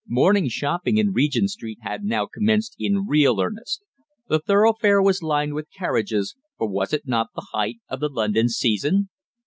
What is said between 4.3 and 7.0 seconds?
thoroughfare was lined with carriages, for was